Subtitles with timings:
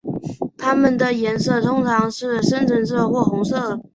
[0.57, 3.79] 它们的颜色通常是深橙色或红色。